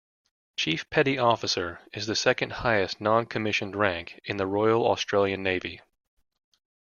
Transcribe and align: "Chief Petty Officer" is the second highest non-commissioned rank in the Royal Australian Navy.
"Chief 0.57 0.89
Petty 0.89 1.19
Officer" 1.19 1.79
is 1.93 2.07
the 2.07 2.15
second 2.15 2.51
highest 2.63 2.99
non-commissioned 2.99 3.75
rank 3.75 4.19
in 4.25 4.37
the 4.37 4.47
Royal 4.47 4.87
Australian 4.89 5.43
Navy. 5.43 5.79